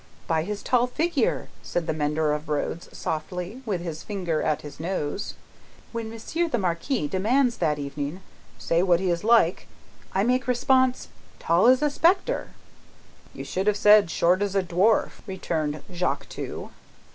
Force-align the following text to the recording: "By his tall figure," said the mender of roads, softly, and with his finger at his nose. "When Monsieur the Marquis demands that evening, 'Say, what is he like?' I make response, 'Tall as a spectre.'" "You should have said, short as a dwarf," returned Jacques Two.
"By 0.25 0.41
his 0.41 0.63
tall 0.63 0.87
figure," 0.87 1.47
said 1.61 1.85
the 1.85 1.93
mender 1.93 2.33
of 2.33 2.49
roads, 2.49 2.89
softly, 2.91 3.51
and 3.51 3.67
with 3.67 3.81
his 3.81 4.01
finger 4.01 4.41
at 4.41 4.63
his 4.63 4.79
nose. 4.79 5.35
"When 5.91 6.09
Monsieur 6.09 6.47
the 6.49 6.57
Marquis 6.57 7.07
demands 7.07 7.57
that 7.59 7.77
evening, 7.77 8.21
'Say, 8.57 8.81
what 8.81 8.99
is 8.99 9.21
he 9.21 9.27
like?' 9.27 9.67
I 10.11 10.23
make 10.23 10.47
response, 10.47 11.09
'Tall 11.37 11.67
as 11.67 11.83
a 11.83 11.91
spectre.'" 11.91 12.49
"You 13.35 13.43
should 13.43 13.67
have 13.67 13.77
said, 13.77 14.09
short 14.09 14.41
as 14.41 14.55
a 14.55 14.63
dwarf," 14.63 15.19
returned 15.27 15.83
Jacques 15.93 16.27
Two. 16.29 16.71